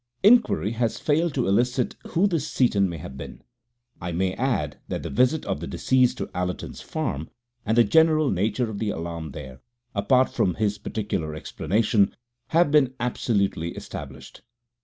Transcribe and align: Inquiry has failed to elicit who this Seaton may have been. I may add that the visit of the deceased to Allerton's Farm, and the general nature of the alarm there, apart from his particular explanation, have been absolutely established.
Inquiry 0.23 0.71
has 0.71 0.97
failed 0.97 1.35
to 1.35 1.47
elicit 1.47 1.95
who 2.07 2.25
this 2.25 2.47
Seaton 2.47 2.89
may 2.89 2.97
have 2.97 3.17
been. 3.17 3.43
I 4.01 4.11
may 4.11 4.33
add 4.33 4.79
that 4.87 5.03
the 5.03 5.11
visit 5.11 5.45
of 5.45 5.59
the 5.59 5.67
deceased 5.67 6.17
to 6.17 6.31
Allerton's 6.33 6.81
Farm, 6.81 7.29
and 7.67 7.77
the 7.77 7.83
general 7.83 8.31
nature 8.31 8.67
of 8.71 8.79
the 8.79 8.89
alarm 8.89 9.29
there, 9.33 9.61
apart 9.93 10.31
from 10.33 10.55
his 10.55 10.79
particular 10.79 11.35
explanation, 11.35 12.15
have 12.47 12.71
been 12.71 12.95
absolutely 12.99 13.75
established. 13.75 14.41